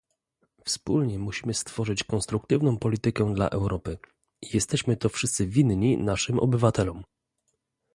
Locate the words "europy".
3.49-3.97